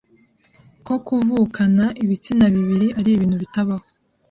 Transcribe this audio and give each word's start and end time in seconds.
ko 0.85 0.95
kuvukana 1.05 1.85
ibitsina 2.03 2.45
bibiri 2.55 2.87
ari 2.99 3.09
ibintu 3.15 3.35
bitabaho 3.43 3.85